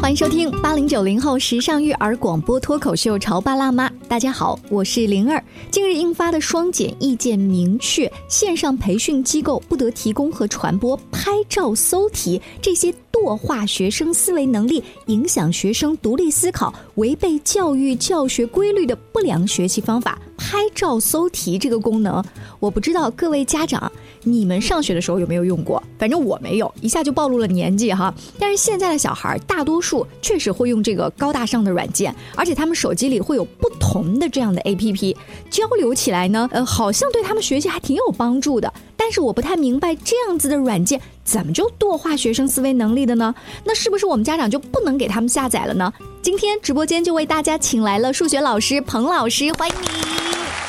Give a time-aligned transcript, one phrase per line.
[0.00, 3.90] 欢迎收听八零九零后时尚育儿广播脱口秀《潮爸辣妈》。
[4.08, 5.44] 大家好，我是灵儿。
[5.70, 20.18] 近日印发的双减意见明确，线上培训机构不得提供和传播拍照搜题这些惰化学生思维能力、影响学生独立思考、违背教育教学规律的不良学习方法。
[20.38, 22.24] 拍照搜题这个功能，
[22.60, 23.92] 我不知道各位家长
[24.24, 25.82] 你们上学的时候有没有用过？
[25.98, 28.14] 反正我没有，一下就暴露了年纪哈。
[28.38, 35.16] 但是现在的小孩大多数确实会用这个高大上的软件，而且他们手机里会有不同的这样的 APP，
[35.50, 38.72] 交流起来呢，呃，好像对他们学习还挺有帮助的。
[38.96, 43.34] 但是我不太明白，这样子的软件怎么就惰化学生思维能力的呢？
[43.64, 45.92] 那是不是我们家长就不能给他们下载了呢？
[46.20, 50.07] 今天直播间就为大家请来了数学老师彭老师，欢迎你。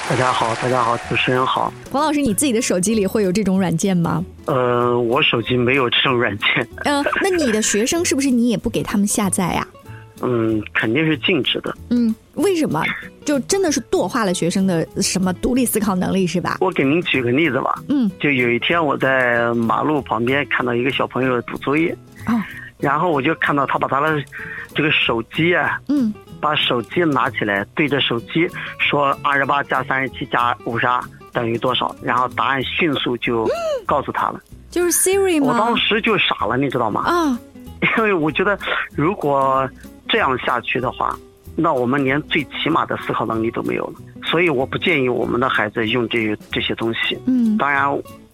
[0.09, 1.71] 大家好，大家好，主持人好。
[1.91, 4.25] 黄老师，你自己的手机里会有这种软件吗？
[4.45, 6.47] 呃，我手机没有这种软件。
[6.85, 9.67] 嗯，那你的学生是不是你也不给他们下载呀？
[10.21, 11.77] 嗯，肯定是禁止的。
[11.91, 12.83] 嗯，为什么？
[13.23, 16.57] 就真的是惰化了学生的什么独立思考能力是吧？
[16.59, 17.79] 我给您举个例子吧。
[17.87, 21.95] 嗯，就有一天我在马路旁边看到一个小朋友补作业，
[22.25, 22.33] 哦，
[22.79, 24.19] 然后我就看到他把他的
[24.73, 26.11] 这个手机啊，嗯，
[26.41, 28.47] 把手机拿起来对着手机
[28.79, 31.01] 说二十八加三十七加五十二
[31.31, 33.47] 等于多少，然后答案迅速就
[33.85, 34.39] 告诉他了。
[34.69, 35.47] 就是 Siri 吗？
[35.47, 37.01] 我当时就傻了，你知道吗？
[37.05, 37.39] 啊，
[37.97, 38.57] 因为我觉得
[38.95, 39.67] 如果
[40.07, 41.15] 这样下去的话，
[41.55, 43.93] 那我们连最起码的思考能力都没有了。
[44.23, 47.17] 所以我不建议我们的孩子用这这些东西。
[47.25, 47.87] 嗯当然，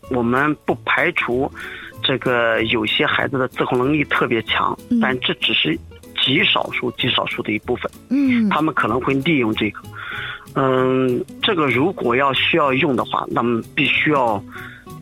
[0.10, 1.52] 我们不排除
[2.04, 5.78] 这个有些孩子的自控能力特别强，嗯但这只是
[6.26, 9.80] 极少数、极少数的一部分，嗯他们可能会利用这个。
[10.56, 14.44] 嗯，这个如果要需要用的话，那么必须要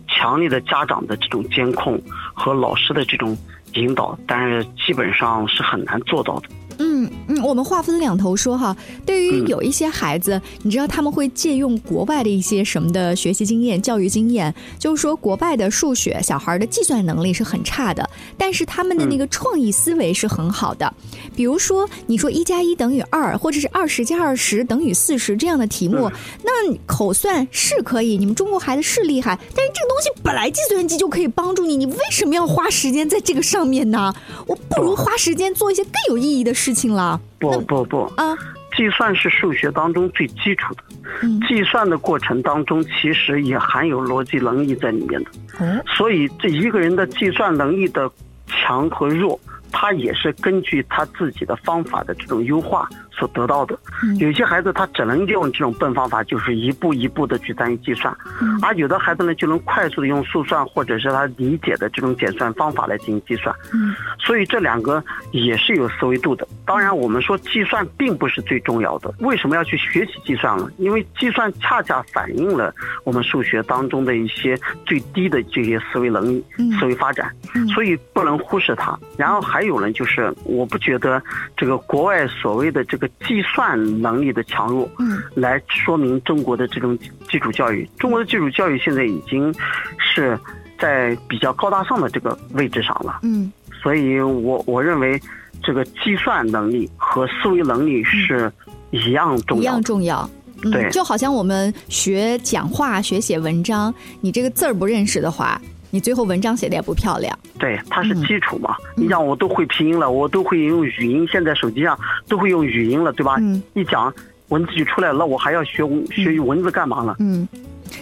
[0.10, 1.98] 强烈的家长的这种监控
[2.34, 3.38] 和老师的这种
[3.76, 6.50] 引导，但是基本上是很难做到的。
[6.80, 8.76] 嗯嗯，我们话分两头说哈。
[9.06, 20.94] 对于嗯有一些孩子，你知道他们会借用国外的一些什么的学习经验、教育经验，就是说国外的数学小孩的计算能力是很差的，但是他们的那个创意思维是很好的。
[21.36, 26.12] 比如说，你说一加一等于二，或者是二十加二十等于四十这样的题目，
[26.44, 34.14] 那口算是可以，你们中国孩子是厉害，但是这个东西本来计算机就可以帮助你，你为什么要花时间在这个上面呢？
[34.46, 37.20] 我不如花时间做一些更有意义的事情了。
[37.40, 38.38] 不不不，啊，
[38.78, 40.84] 计算是数学当中最基础的，
[41.24, 45.32] 嗯，计算的过程当中其实也含有逻辑能力在里面的。
[45.60, 48.08] 哦，所以这一个人的计算能力的
[48.46, 49.40] 强和弱，
[49.72, 52.88] 他也是根据他自己的方法的这种优化
[53.18, 53.78] 所得到的。
[54.04, 63.56] 嗯有些孩子他只能用这种笨方法，就是一步一步的去参与计算，嗯而有的孩子呢就能快速的用速算或者是他理解的这种简算方法来进行计算。
[63.74, 66.48] 嗯所以这两个也是有思维度的。
[66.66, 69.14] 当然，我们说计算并不是最重要的。
[69.20, 70.70] 为什么要去学习计算呢？
[70.78, 78.98] 因为计算恰恰反映了我们数学当中的一些最低的这些思维能力、嗯思维发展，嗯所以不能忽视它。
[79.18, 81.22] 然后还有呢，就是我不觉得
[81.58, 86.98] 这个国外所谓的这个计算能力的强弱，嗯来说明中国的这种
[87.30, 87.90] 基础教育。
[87.98, 89.54] 中国的基础教育现在已经
[89.98, 90.40] 是
[90.80, 93.20] 在比较高大上的这个位置上了。
[93.24, 95.20] 嗯所以我我认为，
[95.62, 98.52] 这个计算能力和思维能力是
[98.92, 99.66] 一样重要一。
[99.66, 100.30] 样重要。
[100.64, 105.60] 嗯，对就好像我们学讲话、学写文章，你这个字儿不认识的话，
[105.92, 107.38] 你最后文章写的也不漂亮。
[107.64, 108.76] 对，它是基础嘛。
[108.98, 111.98] 嗯你像我都会拼音了，我都会用语音，现在手机上
[112.28, 113.38] 都会用语音了，对吧？
[113.40, 114.14] 嗯一讲
[114.50, 117.16] 文字就出来了，我还要学文学文字干嘛呢？
[117.20, 117.48] 嗯。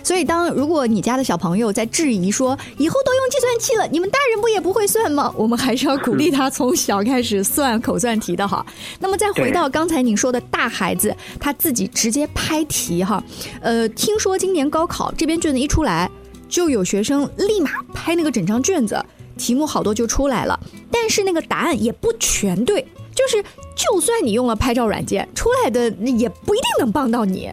[0.03, 5.31] 所以，当如果你家的小朋友在质疑说以后都用计算器了，你们大人不也不会算吗？
[5.38, 8.66] 我们还是要鼓励他从小开始算口算题的哈。
[8.99, 13.23] 那么，再回到刚才您说的大孩子，他自己直接拍题哈。
[13.61, 16.09] 呃，听说今年高考这边卷子一出来，
[16.47, 19.03] 就有学生立马拍那个整张卷子，
[19.41, 20.59] 题目好多就出来了，
[20.91, 22.79] 但是那个答案也不全对，
[23.16, 23.43] 就是
[23.76, 27.52] 就算你用了拍照软件，出来的也不一定能帮到你。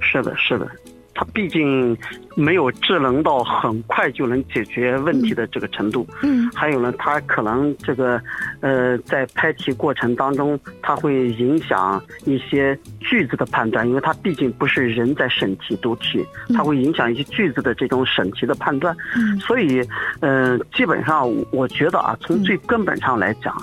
[0.00, 0.68] 是的，是的。
[1.14, 1.96] 它毕竟
[2.34, 6.06] 没有智能到很快就能解决问题的这个程度。
[6.22, 6.50] 嗯。
[6.54, 8.20] 还有呢，它可能这个，
[8.60, 16.24] 呃，在拍题过程当中，它会影响一些句子的判断，因为它毕竟不是人在审题读题，
[16.54, 18.96] 它会影响一些句子的这种审题的判断。
[19.16, 19.38] 嗯。
[19.40, 19.82] 所以，
[20.20, 23.56] 呃，基本上我觉得啊，从最根本上来讲，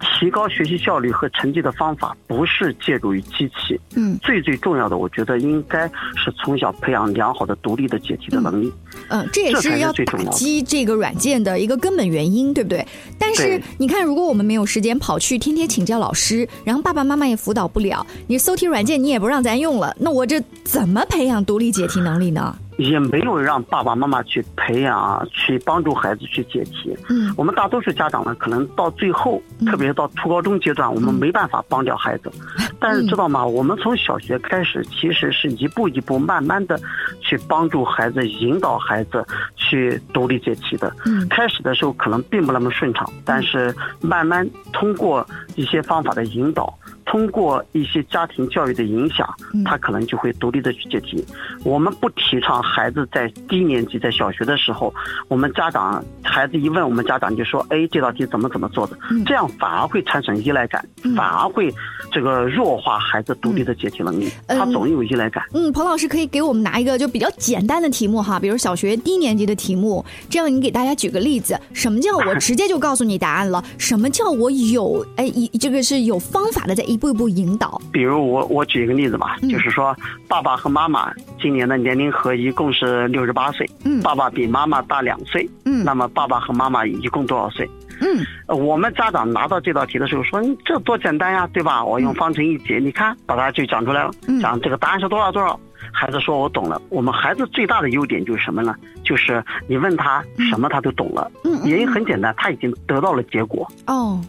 [0.00, 4.18] 提高学习效率和成绩的方法不是借助于机器，嗯。
[4.22, 8.72] 最最重要的，我觉得应该是从小培养良好的独立的解题的能力。
[8.89, 8.89] 嗯，
[9.32, 12.86] 这也是要打击这个软件的一个根本原因，对不对？
[13.18, 22.56] 但是你看，如果我们没有时间跑去天天请教老师，然后爸爸妈妈也辅导不了，你搜题软件你也不让咱用了，那我这怎么培养独立解题能力呢？
[22.78, 26.96] 也没有让爸爸妈妈去培养、去帮助孩子去解题。
[27.10, 32.32] 嗯，我们大多数家长呢，可能到最后，特别是到初高中阶段，我们没办法帮掉孩子。
[32.80, 33.44] 但是知道吗？
[33.44, 36.80] 我们从小学开始，其实是一步一步、慢慢的
[37.20, 39.24] 去帮助孩子、引导孩子
[39.56, 40.92] 去独立解题的。
[41.06, 46.72] 嗯，开始的时候可能并不那么顺畅，但是慢慢通过一些方法的引导。
[47.04, 49.28] 通过一些家庭教育的影响，
[49.64, 51.24] 他可能就会独立的去解题。
[51.64, 54.92] 我们不提倡孩子在低年级、在小学的时候，
[55.28, 60.84] 我们家长孩子一问，我们家长就说：“哎，这道题怎么怎么做的？”这样反而会产生依赖感，
[61.16, 61.72] 反而会
[62.12, 64.30] 这个弱化孩子独立的解题能力。
[64.46, 65.44] 他总有依赖感。
[65.52, 73.62] 嗯，彭老师可以给我们拿一个就比较简单的题目哈，比如小学低年级的题目，这样你给大家举个例子，什么叫我直接就告诉你答案了？
[73.78, 77.00] 什么叫我有哎一这个是有方法的在一。
[77.00, 79.96] 步一步引导，比如我我举一个例子吧，就是说
[80.28, 81.10] 爸爸和妈妈
[81.40, 87.66] 今年的年龄和一共是六十八岁，嗯，爸爸比妈妈大两岁，嗯，那么爸爸和妈妈一共多少岁？
[88.02, 91.82] 嗯，我们家长拿到这道题的时候说，这多简单呀，对吧？
[91.82, 94.10] 我用方程一解，你看把它就讲出来了，
[94.42, 95.58] 讲这个答案是多少多少。
[95.90, 96.80] 孩子说我懂了。
[96.90, 98.74] 我们孩子最大的优点就是什么呢？
[99.02, 103.66] 就是你问他什么他都懂了，嗯，原因很简单，他已经得到了结果。
[103.86, 104.20] 哦。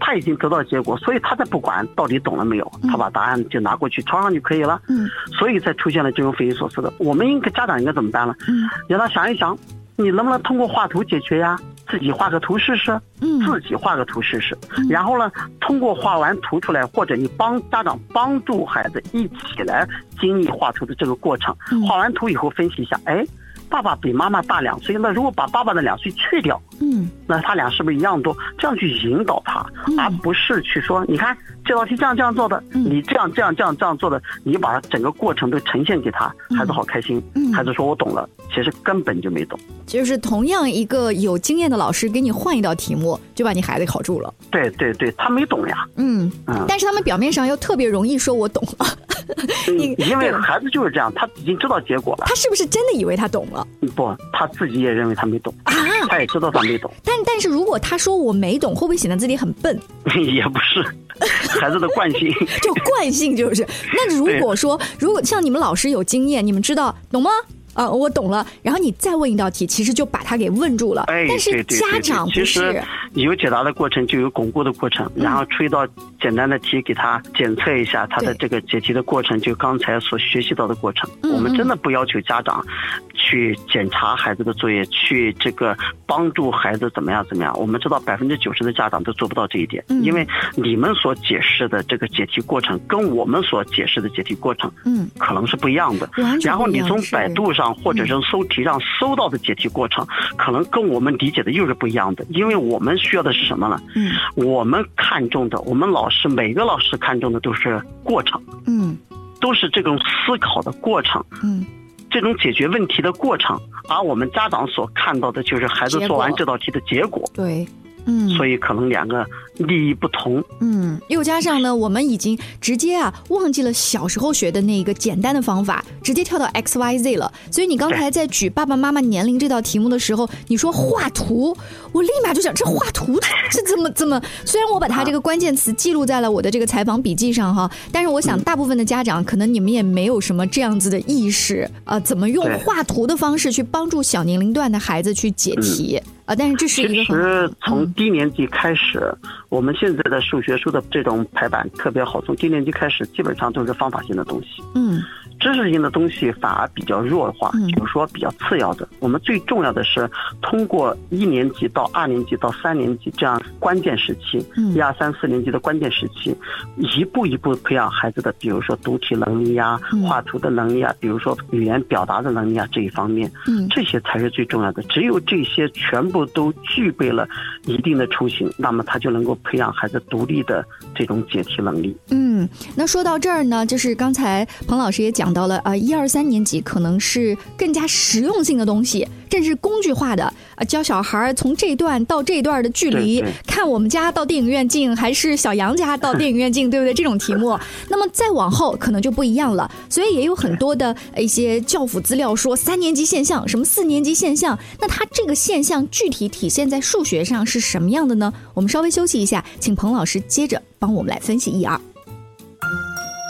[0.00, 4.80] 他已经得到结果，所以他才不管到底懂了没有，他把答案就拿过去抄上就可以了。
[4.88, 6.92] 嗯，所以才出现了这种匪夷所思的。
[6.98, 8.34] 我们应该家长应该怎么办呢？
[8.48, 9.56] 嗯，让他想一想，
[9.96, 11.58] 你能不能通过画图解决呀？
[11.88, 12.90] 自己画个图试试。
[13.20, 14.58] 嗯，自己画个图试试。
[14.90, 15.30] 然后呢，
[15.60, 19.86] 通过画完图出来，或者你帮家长帮助孩子一起来
[20.20, 21.56] 经历画图的这个过程。
[21.88, 23.24] 画完图以后分析一下，哎。
[23.68, 28.36] 爸爸比妈妈大两岁，那如果把爸爸的两岁去掉，嗯，那他俩是不是一样多？
[28.58, 29.64] 这样去引导他，
[29.98, 37.22] 而不是去说，你看这道题这样这样做的，你这样这样这样这样做的，你把整个过程都呈现给他，孩子好开心。
[37.52, 39.58] 孩子说我懂了，其实根本就没懂。
[39.86, 44.32] 就是同样一个有经验的老师给你换一道题目，就把你孩子考住了。
[44.50, 45.86] 对对对，他没懂呀。
[45.96, 48.86] 嗯嗯，但是他们表面上又特别容易说我懂了。
[49.98, 52.24] 因为孩子就是这样，他已经知道结果了。
[52.26, 53.66] 他是不是真的以为他懂了？
[53.94, 55.72] 不，他自己也认为他没懂啊。
[56.08, 56.90] 他也知道他没懂。
[57.04, 59.78] 但但是如果他说我没懂，会不会显得自己很笨？
[60.14, 60.84] 也不是，
[61.60, 62.32] 孩子的惯性。
[62.62, 63.66] 就惯性就是。
[63.92, 67.30] 那如果说，如果像你们老师有经验，你们知道懂吗？
[67.76, 68.44] 啊，我懂了。
[68.62, 71.02] 然后你再问一道题，其实就把他给问住了。
[71.08, 72.82] 哎，但是家长不是
[73.12, 75.86] 有解答的过程，就有巩固的过程，然后出一道
[76.18, 81.08] 简单的题给他检测一下他的这个解题的过程，就刚才所学习到的过程。
[81.22, 82.64] 我们真的不要求家长
[83.12, 85.76] 去检查孩子的作业，去这个
[86.06, 87.54] 帮助孩子怎么样怎么样。
[87.60, 96.08] 我们知道百分之九十的家长都做不到这一点，因为你们所解释的这个解题过程跟我们所解释的解题过程，嗯，可能是不一样的。
[96.42, 97.65] 然后你从百度上。
[97.74, 103.80] 或者是搜题上搜到的解题过程，可能跟我们理解的又是不一样的，因为我们需要的是什么呢？
[103.94, 108.96] 嗯，我们看重的，我们老师每个老师看重的都是过程，嗯，
[109.40, 111.64] 都是这种思考的过程，嗯，
[112.10, 113.58] 这种解决问题的过程，
[113.88, 117.66] 而我们家长所看到的就是孩子做完这道题的结果，对。
[118.06, 119.24] 嗯，所以可能两个
[119.58, 120.42] 利益不同。
[120.60, 127.32] 嗯，又加上呢，我们已经直接啊忘记了小时候学的那一个简单的方法，直接跳到 X Y Z 了。
[127.50, 131.56] 所以你刚才在举爸爸妈妈年龄这道题目的时候，你说画图，
[131.92, 133.18] 我立马就想，这画图
[133.50, 134.20] 这怎么怎么？
[134.44, 146.00] 虽然我把它这个关键词记录在了我的这个采访笔记上哈，但是我想大部分的家长可能你们也没有什么这样子的意识啊，怎么用画图的方式去帮助小年龄段的孩子去解题？
[146.26, 146.92] 啊，但是这是一个。
[146.92, 149.10] 其实从低年级开始，
[149.48, 154.62] 我们现在的数学书的这种排版特别好，从低年级开始基本上都是方法性的东西。
[154.74, 155.02] 嗯。
[155.46, 158.88] 知识性的东西反而比较弱化，就是说比较次要的。
[158.98, 160.10] 我们最重要的是
[160.42, 166.36] 通过一年级到二年级到三年级这样关键时期，一二三四年级的关键时期，
[166.78, 173.30] 一步一步培养孩子的，比如说读题能力呀、画图的能力啊，比如说语言表达的能力啊这一方面，
[173.70, 174.82] 这些才是最重要的。
[174.88, 177.28] 只有这些全部都具备了
[177.66, 181.96] 一定的雏形，那么他就能够培养孩子独立的这种解题能力。
[182.10, 182.26] 嗯。
[182.36, 190.24] 嗯，那说到这儿呢，就是刚才彭老师也讲到了啊，一二三年级可能是更加实用性的东西，甚至工具化的
[190.54, 196.94] 啊，教小孩儿从这段到这段的距离，看我们家到电影院近还是小杨家到电影院近，对不对？
[196.94, 197.58] 这种题目，
[197.90, 199.70] 那么再往后可能就不一样了。
[199.90, 208.32] 所以也有很多的一些教辅资料说三年级现象，什么四年级现象，那它这个现象具体体现在数学上是什么样的呢？
[208.54, 211.78] 我们稍微休息一下，请彭老师接着帮我们来分析一二。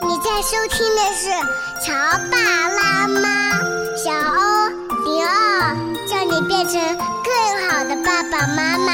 [0.08, 1.28] 你在收听的是
[1.84, 1.92] 《乔
[2.30, 3.58] 爸拉妈》，
[3.96, 4.68] 小欧
[5.04, 5.74] 零二，
[6.06, 6.80] 叫你变成
[7.24, 8.86] 更好的爸爸妈妈。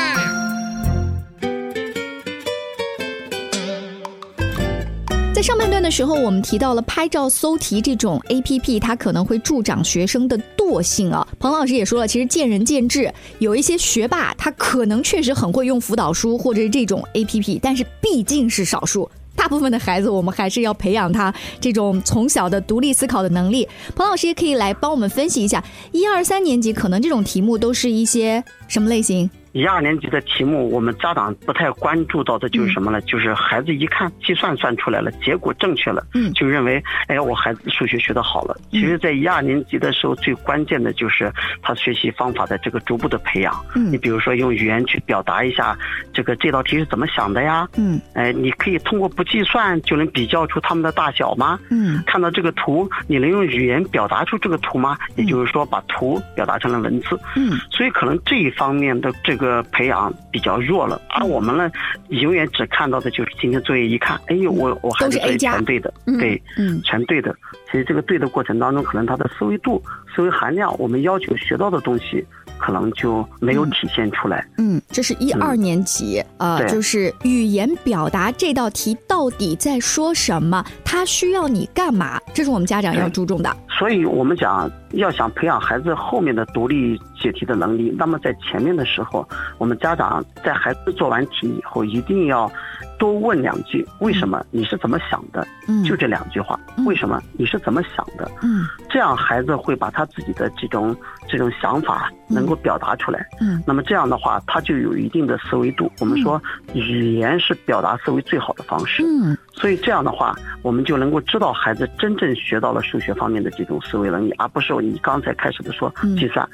[5.34, 11.28] 在上半段的时候，我们提到了拍照搜题这种 A P P，它可能会助长学生的惰性啊。
[11.38, 19.10] 彭老师也说了，其实见仁见智，有一些学霸他可能确实很会用辅导书或者是这种 A P P，但是毕竟是少数。
[19.42, 23.68] 大部分的孩子，我们还是要培养他这种从小的独立思考的能力。
[23.96, 29.28] 彭老师也可以来帮我们分析一下，一二三年级可能这种题目都是一些什么类型？
[29.52, 33.00] 一二年级的题目，我们家长不太关注到的就是什么呢？
[33.02, 38.56] 就是孩子一看计算算出来了，结果正确了，嗯，就认为，哎，我孩子数学学得好了。
[38.70, 41.30] 其实，在一二年级的时候，最关键的就是
[41.60, 43.54] 他学习方法的这个逐步的培养。
[43.74, 45.76] 嗯，你比如说用语言去表达一下
[46.14, 47.68] 这个这道题是怎么想的呀？
[47.76, 51.60] 嗯，哎，你可以通过不计算就能比较出它们的大小吗？
[51.70, 54.96] 嗯，看到这个图，你能用语言表达出这个图吗？
[55.16, 57.20] 也就是说，把图表达成了文字。
[57.36, 59.41] 嗯，所以可能这一方面的这个。
[59.42, 61.70] 个培养比较弱了，而我们呢，
[62.08, 67.34] 永远只看到的就是今天作业一看，哎呦，我我孩子作业全对的，对，嗯，全对的。
[67.66, 69.82] 其实这个对的过程当中，可能他的思维度、
[70.14, 72.24] 思维含量，我们要求学到的东西。
[72.62, 74.46] 可能就没有体现出来。
[74.58, 80.64] 嗯，这是一二年级啊，就是语言表达这道题到底在说什么？
[80.84, 82.20] 它需要你干嘛？
[82.32, 83.54] 这是我们家长要注重的。
[83.68, 89.28] 所以我们讲，要想培养孩子后面的独立解题的能力，那么在前面的时候，
[89.58, 92.50] 我们家长在孩子做完题以后，一定要。
[92.98, 95.44] 多问两句，为什么你是怎么想的？
[95.66, 98.30] 嗯，就这两句话，为什么你是怎么想的？
[98.42, 100.96] 嗯，这样孩子会把他自己的这种
[101.32, 103.26] 这种想法能够表达出来。
[103.40, 105.90] 嗯，那么这样的话，他就有一定的思维度。
[105.98, 106.40] 我们说，
[106.74, 109.02] 语言是表达思维最好的方式。
[109.02, 116.46] 嗯，所以这样的话，我们就能够知道孩子真正学到了数学方面的这种思维能力，而不是你刚才开始的说计算。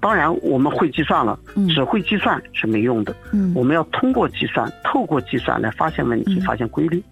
[0.00, 1.38] 当然，我们会计算了，
[1.74, 3.14] 只会计算是没用的。
[3.32, 7.02] 嗯，我们要通过计算，透过计算来发现问题，发现规律。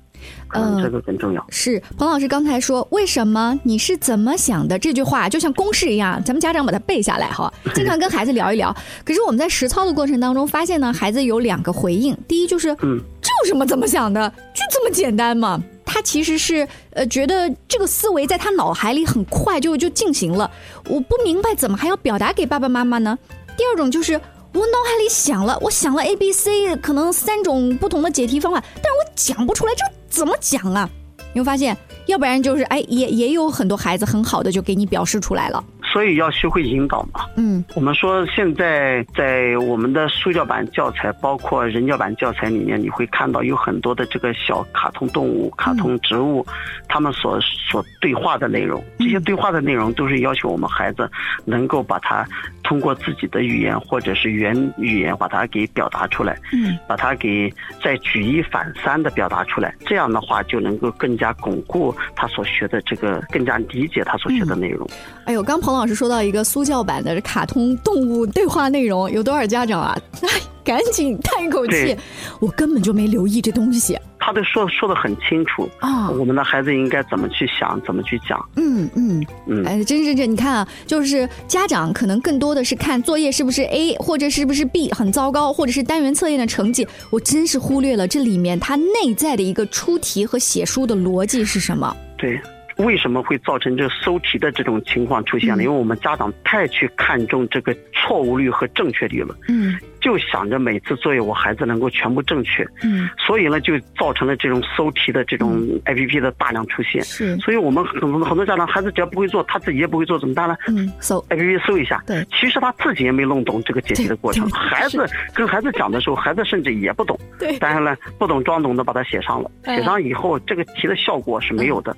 [0.55, 1.45] 嗯，这个更重要。
[1.51, 4.79] 是彭老师刚才说，为什么你是怎么想的？
[4.79, 8.75] 这句话就像公式一样，咱们家长把它背下来哈， 经常跟孩子聊一聊。
[9.05, 12.17] 可是我们在实操的过程当中发现呢，孩子有两个回应。
[12.27, 14.29] 第一就是，嗯，这有什么怎么想的？
[14.55, 15.63] 就这么简单嘛。
[15.91, 20.51] 他其实是呃觉得这个思维在他脑海里很快就就进行了，
[20.87, 23.19] 我不明白怎么还要表达给爸爸妈妈呢？
[23.57, 24.21] 第二种就是
[24.55, 30.89] 我脑海里想了，我想了 A、B、C 可能三种不同的解题方法，但是我讲不出来，这怎么讲啊？
[31.35, 31.77] 你会发现，
[32.07, 35.63] 要不然就是哎也也有很多孩子很好的就给你表示出来了。
[35.93, 37.27] 所以要学会引导嘛。
[37.37, 46.47] 嗯，我们说现在在我们的书教版教材，包括人教版教材里面，你会看到有很多的这个小卡通动物、卡通植物，
[46.89, 48.83] 他们所所对话的内容。
[48.99, 51.11] 这些对话的内容都是要求我们孩子
[51.45, 52.25] 能够把它
[52.63, 56.39] 通过自己的语言或者是原语言把它给表达出来。
[56.53, 57.53] 嗯，把它给
[57.83, 59.75] 再举一反三的表达出来。
[59.87, 64.89] 这样的话就能够更加巩固他所学的这个，更加理解他所学的内容。
[65.25, 69.99] 哎呦，刚彭老师说到一个苏教版的卡通动物对话内容，有多少家长啊？
[70.23, 70.29] 哎，
[70.65, 71.97] 赶紧叹一口气，
[72.41, 73.97] 我根本就没留意这东西。
[74.21, 78.39] 他都说说的很清楚啊，我们的孩子应该怎么去想，怎么去讲。
[78.57, 91.97] 嗯嗯嗯，哎，真是这，你看啊，就是家长可能更多的是看作业是不是 A 或者是不是 B 很糟糕，或者是单元测验的成绩，我真是忽略了这里面它内在的一个出题和写书的逻辑是什么。
[92.19, 92.39] 对。
[92.79, 95.63] 为什么会造成这搜题的这种情况出现呢？
[95.63, 99.37] 因为我们家长太去看重这个错误率和正确率了。
[99.49, 99.77] 嗯。
[100.09, 110.57] 就想着每次作业我孩子能够全部正确，嗯，所以呢就造成了这种搜题的这种 A P P 的大量出现，是，所以我们很多很多家长孩子只要不会做，他自己也不会做，怎么办呢？
[110.67, 121.95] 嗯，搜 A P P 搜一下，对，其实他自己也没弄懂这个解题的过程，孩子跟孩子讲的时候，孩子甚至也不懂，对，但是呢不懂装懂的把它写上了，写上以后这个题的效果是没有的。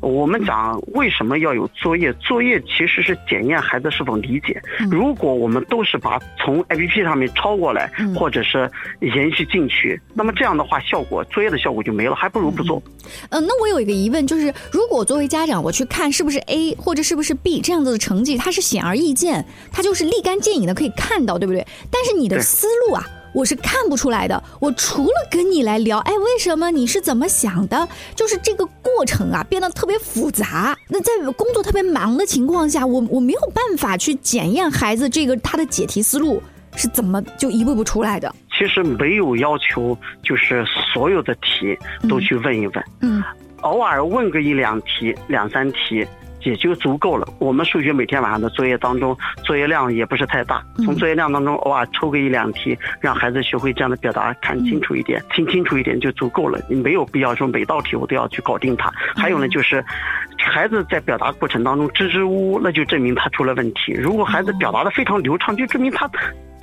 [0.00, 2.12] 我们讲为什么要有作业？
[2.14, 4.60] 作业其实是检验孩子是否理解。
[4.90, 8.70] 如果我们都是把从 A P P 上面抄过来，嗯或者是
[9.00, 10.00] 延续进去。
[10.14, 12.82] 那么这样的话，效果作业的效果就没了，还不如不做。
[13.28, 21.66] 呃，那我有一个疑问，就是如果作为家长，我去看是不是 A 或者是不是 B 这样子的成绩，它是显而易见，它就是立竿见影的可以看到，对不对？
[21.90, 23.04] 但是你的思路啊。
[23.34, 24.40] 我是看不出来的。
[24.60, 27.88] 我除了跟你来聊，哎，为什么你是怎么想的？
[28.14, 30.78] 就是这个过程啊，变得特别复杂。
[30.88, 36.40] 那在工作特别忙的情况下，我我没有办法去检验孩子这个他的解题思路
[36.76, 38.34] 是怎么就一步步出来的。
[38.56, 41.76] 其实没有要求，就是所有的题
[42.08, 43.22] 都去问一问，嗯
[43.62, 46.06] 偶尔问个一两题、两三题。
[46.44, 47.26] 也就足够了。
[47.38, 50.62] 我们数学每天晚上的作业当中，作业量也不是太大。
[50.76, 56.60] 嗯从作业量当中偶尔抽个一两题，让孩子学会这样的表达，看清楚一点，听清楚一点就足够了。
[56.68, 58.92] 你没有必要说每道题我都要去搞定它。
[59.16, 59.82] 还有呢，就是
[60.36, 63.92] 孩子在表达过程当中支支吾吾，那就证明他出了问题。
[63.92, 66.06] 如果孩子表达的非常流畅，就证明他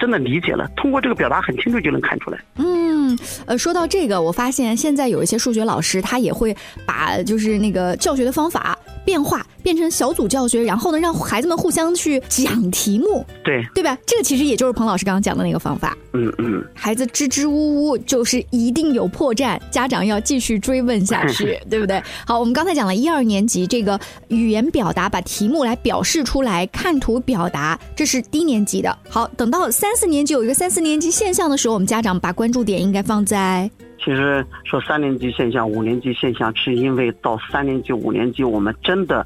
[0.02, 0.68] 真的理解了。
[0.76, 2.40] 通过这个表达很清楚就能看出来。
[2.56, 3.16] 嗯，
[3.46, 13.98] 呃，说到这个，我发现现在有一些数学老师，他也会把就是那个教学的方法变化，变成小组教学，然后呢，让孩子们互相去讲题目，对，对吧？
[14.06, 15.98] 这个其实也就是彭老师刚刚讲的那个方法。
[16.14, 16.64] 嗯嗯。
[16.74, 22.02] 孩子支支吾吾，就是一定有破绽，家长要继续追问下去， 对不对？
[22.26, 28.98] 好，我们刚才讲了一二年级这个语言表达，把题目来表示出来，看图表达，这是低年级的。
[29.10, 33.70] 好，等到三四年级有一个三四年级现象的时候，我们家长把关注点应该放在
[34.04, 39.26] 其实说三年级现象、五年级现象，是因为到三年级、五年级，我们真的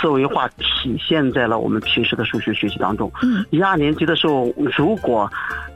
[0.00, 3.10] 思维化体现在了我们平时的数学学习当中。
[3.22, 5.28] 嗯，一二年级的时候，如果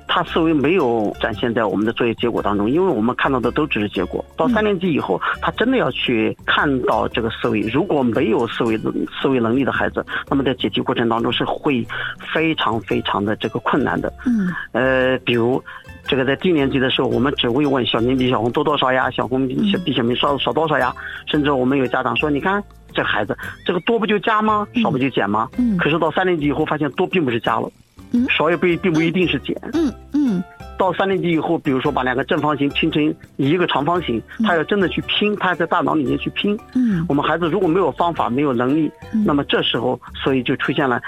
[0.06, 4.24] 他思维没有展现在我们的作业结果当中，因为我们看到的都只是结果。
[4.36, 7.60] 到三年级以后，他真的要去看到这个思维。
[7.60, 8.78] 如果没有思维
[9.20, 11.86] 思维能力的孩子，那么在解题过程当中是会
[12.32, 14.12] 非常非常的这个困难的。
[14.24, 15.62] 嗯呃，比如
[16.08, 20.92] 这个在低年级的时候，我们只会问小明比小红多多少呀，小红比小比小明少少多少呀，
[21.26, 22.62] 甚至我们有家长说，你看
[22.92, 24.66] 这孩子这个多不就加吗？
[24.82, 25.48] 少不就减吗？
[25.58, 27.70] 嗯可是到三年级以后，发现多并不是加了，
[28.12, 29.54] 嗯少也不并不一定是减。
[29.74, 30.42] 嗯嗯
[30.78, 36.56] 到三年级以后，比如说把两个正方形拼成一个长方形，他要真的去拼，他要在大脑里面去拼。
[36.74, 41.00] 嗯我们孩子如果没有方法、没有能力，嗯那么这时候，所以就出现了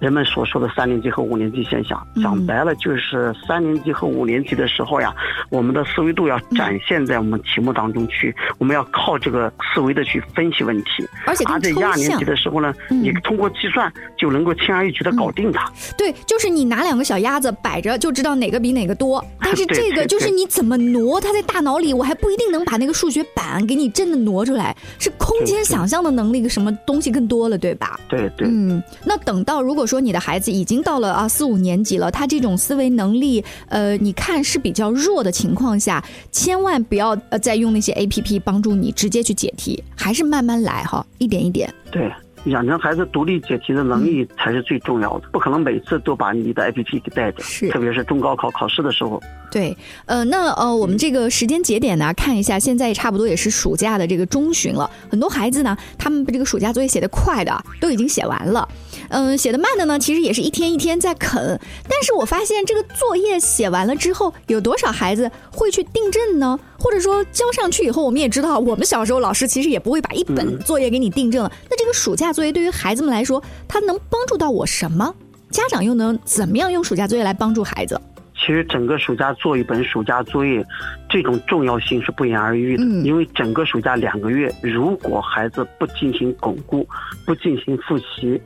[0.00, 2.06] 人们所说的三年级和五年级现象。
[2.16, 5.14] 嗯讲白了，就是三年级和五年级的时候呀，
[5.50, 11.06] 我们的思维度要展现在我们题目当中去，我们要靠这个思维的去分析问题。
[11.26, 12.24] 而且在一二年级。
[12.30, 15.68] 的时候呢，嗯你通过计算就能够轻而易举的搞定它。
[15.98, 27.98] 对，就是你拿两个小鸭子摆着就知道哪个比哪个多， 但是这个就是你怎么挪，它在大脑里，我还不一定能把那个数学板给你真的挪出来，是空间想象的能力，什么东西更多了，对吧？
[28.08, 28.46] 对对。
[28.46, 36.00] 嗯，那等到如果说你的孩子已经到了啊四五年级了，他这种思维能力，呃，你看是比较弱的情况下，
[36.30, 41.68] 千万不要呃再用那些 A P P 帮助你直接去解题，还是慢慢来哈，一点一点。
[41.90, 42.08] 对，
[42.44, 49.20] 养成孩子独立解题的能力才是最重要的，不可能每次都把你的 APP 给带着，特别是中高考考试的时候。
[49.50, 49.76] 对，
[50.06, 54.88] 呃，那呃，我们这个时间节点呢，看一下，现在差不多也是暑假的这个中旬了。
[55.10, 58.68] 很多孩子呢，他们这个暑假作业写得快的，都已经写完了。
[59.10, 61.60] 嗯，写的慢的呢，其实也是一天一天在啃。
[61.88, 66.58] 但是我发现这个作业写完了之后，有多少孩子会去订正呢？
[66.78, 71.52] 或者说交上去以后，我们也知道，我们小时候老师其实也不会把一本作业给你订正了。
[71.68, 75.14] 那这个暑假作业对于孩子们来说，它能帮助到我什么？
[75.50, 78.00] 家长又能怎么样用暑假作业来帮助孩子？
[78.34, 80.64] 其实整个暑假做一本暑假作业，
[81.10, 82.82] 这种重要性是不言而喻的。
[82.84, 86.88] 嗯因为整个暑假两个月，如果孩子不进行巩固，
[87.26, 88.40] 不进行复习，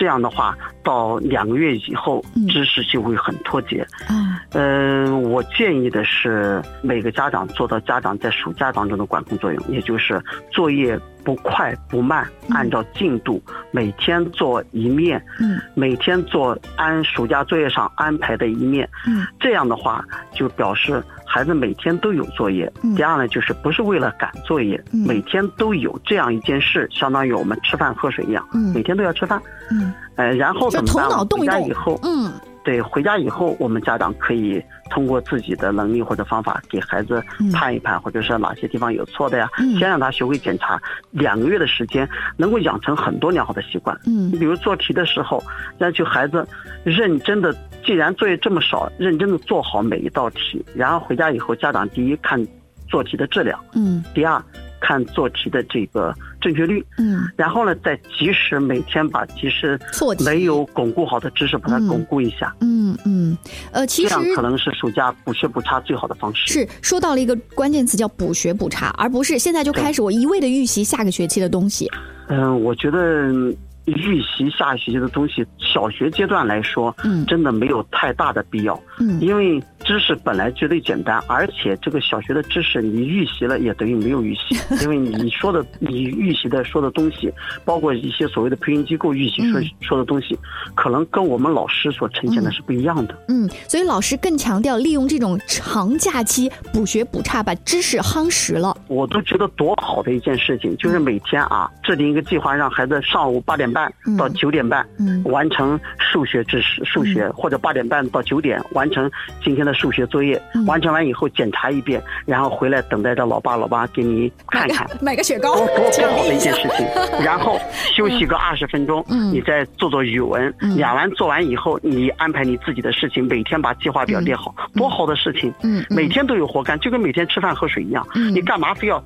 [0.00, 3.86] 这样的话，到两个月以后嗯，知识就会很脱节。
[4.08, 10.18] 嗯，嗯，我建议的是每个家长做到家长在暑假当中的管控作用，也就是
[10.50, 12.56] 作业不快不慢，嗯。
[12.56, 15.60] 按照进度每天做一面，嗯。
[15.74, 18.88] 每天做按暑假作业上安排的一面。
[19.06, 19.26] 嗯。
[19.38, 22.70] 这样的话，就表示孩子每天都有作业。
[22.82, 22.94] 嗯。
[22.94, 25.06] 第二呢，就是不是为了赶作业，嗯。
[25.06, 28.72] 每天都有这样一件事，相当于我们吃饭喝水一样，嗯。
[28.74, 29.40] 每天都要吃饭。
[29.70, 29.92] 嗯。
[30.16, 31.04] 呃，然后怎么办？
[31.04, 31.08] 呢？
[31.10, 31.60] 回脑动一动。
[31.60, 32.30] 家以后，嗯
[32.62, 40.80] 对，回家以后，我们家长可以通过自己的能力或者方法，给孩子嗯判一判，或者是哪些地方有错的呀，嗯先让他学会检查。
[41.10, 43.98] 两个月的时间，能够养成很多良好的习惯。
[44.06, 45.42] 嗯你比如做题的时候，
[45.78, 46.46] 要求孩子
[46.84, 52.46] 认真的，既然作业这么少，认真的做好每一道题，然后回家以后，家长第一看
[52.86, 54.42] 做题的质量，嗯第二
[54.80, 61.88] 看做题的这个正确率，嗯，然后呢，再及时每天把及时错题没有巩固好的知识，把它嗯。
[61.88, 63.36] 巩固一下，嗯嗯，
[63.72, 66.52] 呃，其实这样可能是暑假补学补差最好的方式。
[66.52, 71.90] 是说到了一个关键词叫补学补差，而不是现在就开始我一味的预习下个学期的东西。
[72.28, 73.54] 嗯、我觉得嗯
[73.86, 77.24] 预习下学期的东西，小学阶段来说，嗯。
[77.26, 79.20] 真的没有太大的必要，嗯。
[79.20, 87.32] 因为知识本来绝对简单，而且这个小学的知识你预习了也等于没有预习， 因为你说的你预习的说的东西，
[87.64, 89.70] 包括一些所谓的培训机构预习说、嗯。
[89.80, 90.38] 说的东西，
[90.74, 93.16] 可能跟我们老师所呈现的是不一样的。
[93.28, 98.76] 嗯，所以老师更强调利用这种长假期补学补差，把知识夯实了。
[98.88, 109.10] 我都觉得多好的一件事情，就是每天啊制定一个计划，让孩子上午八点半嗯到九点半，嗯完成数学知识，数学或者八点半到九点完成
[109.42, 114.86] 今天的数学作业，嗯完成完以后检查一遍，然后回来等待着老爸老妈给你看看。
[115.00, 116.50] 买个雪糕多多 奖多好的一件。
[116.50, 116.86] 事情，
[117.24, 117.58] 然后
[117.94, 125.52] 休息个二十分钟，嗯你再做做语文，嗯演完做完以后，你安排你自己的事情，每天把计划表列好，多好的事情，
[125.88, 129.02] 每天都有活干，就跟每天吃饭喝水一样，嗯你干嘛非要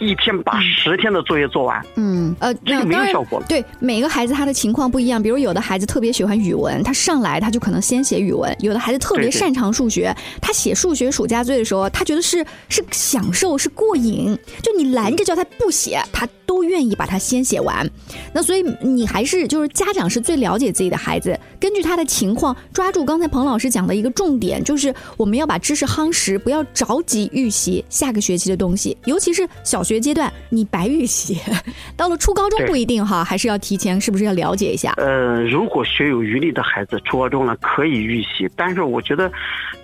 [0.00, 1.84] 一天把十天的作业做完？
[1.96, 3.46] 嗯，呃，这个没有效果了。
[3.48, 17.88] 对，每个孩子他的情况不一样，比如有的孩子特别喜欢语文，他上来他就可能先写语文；有的孩子特别擅长数学，他写数学暑假作业的时候，他觉得是是享受是过瘾，就你拦着叫他不写，他都愿意把它先写完。
[18.32, 31.38] 那所以你还是就是家长是最了解自己的孩子，根据他的情况抓住刚才彭老师讲的一个重点，就是我们要把知识夯实，不要着急预习下个学期的东西，尤其是小学阶段，你白预习，
[31.96, 34.94] 到了初高中不一定哈，还是要提前是不是要了解一下？
[34.96, 39.30] 呃，如果学有余力的孩子，初高中了可以预习，但是我觉得，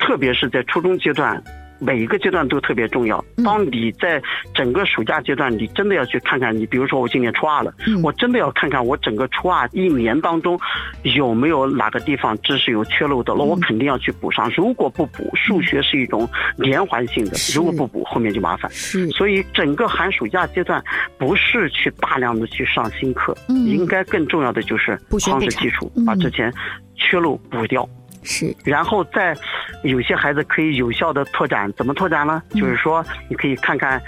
[0.00, 1.40] 特别是在初中阶段。
[1.80, 3.24] 每一个阶段都特别重要。
[3.36, 3.44] 嗯。
[3.44, 4.22] 当你在
[4.54, 8.00] 整个暑假阶段，你真的要去看看你，比如说我今年初二了，嗯。
[8.02, 10.58] 我真的要看看我整个初二一年当中
[11.02, 14.50] 有没有哪个地方知识有缺漏的，那我嗯肯定要去补上。
[14.56, 18.70] 如果不补，数学是一种连环性的，如果不补，后面就麻烦。
[18.70, 20.82] 所以整个寒暑假阶段，
[21.18, 23.66] 不是去大量的去上新课，嗯。
[23.66, 26.52] 应该更重要的就是夯实基础嗯，把之前
[26.96, 27.88] 缺漏补掉。
[28.22, 29.34] 是，然后再
[29.82, 32.42] 有些孩子可以有效的拓展，怎么拓展呢？
[32.52, 32.60] 嗯。
[32.60, 34.00] 就是说，你可以看看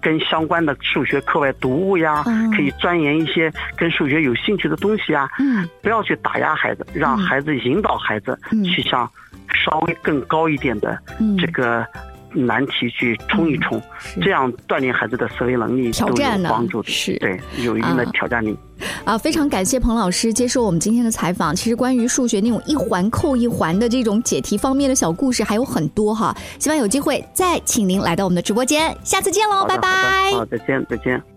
[0.00, 5.28] 跟相关的数学课外读物呀，哦可以钻研一些跟数学有兴趣的东西啊。
[5.38, 5.68] 嗯。
[5.82, 7.18] 不要去打压孩子，让嗯。
[7.18, 8.64] 孩子引导孩子嗯。
[8.64, 9.08] 去向
[9.54, 11.86] 稍微更高一点的嗯，这个
[12.34, 16.88] 难题去冲一冲，是这样锻炼孩子的思维能力都挑战呢有帮助的。
[16.90, 18.56] 是对，有一定的啊挑战力。
[19.04, 21.54] 啊，非常感谢彭老师接受我们今天的采访。
[21.54, 28.96] 其实关于数学那种一环扣一环的这种解题方面的小故事还有很多哈，希望有机会再请您来到我们的直播间。
[29.04, 30.38] 下次见喽，拜拜好，。
[30.38, 31.31] 好，再见，再见。